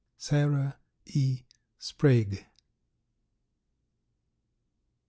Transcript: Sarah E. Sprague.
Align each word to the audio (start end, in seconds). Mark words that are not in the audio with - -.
Sarah 0.17 0.77
E. 1.05 1.43
Sprague. 1.77 2.47